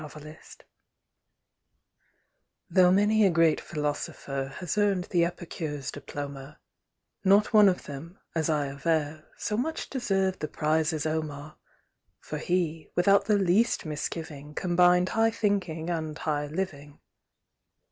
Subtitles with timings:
[0.03, 0.37] Omar Khayyam
[2.71, 6.57] Though many a great Philosopher Has earned the Epicure's diploma,
[7.23, 11.57] Not one of them, as I aver, So much deserved the prize as Omar;
[12.19, 16.99] For he, without the least misgiving, Combined High Thinking and High Living.